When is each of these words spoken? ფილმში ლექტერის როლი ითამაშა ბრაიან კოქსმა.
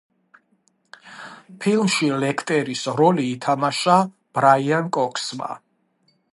ფილმში 1.65 2.09
ლექტერის 2.23 2.81
როლი 3.01 3.27
ითამაშა 3.35 4.01
ბრაიან 4.39 4.93
კოქსმა. 4.99 5.55